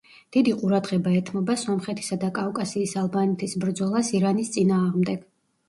დიდი 0.35 0.53
ყურადღება 0.61 1.13
ეთმობა 1.17 1.57
სომხეთისა 1.65 2.17
და 2.25 2.31
კავკასიის 2.39 2.97
ალბანეთის 3.03 3.55
ბრძოლას 3.67 4.13
ირანის 4.21 4.53
წინააღმდეგ. 4.59 5.27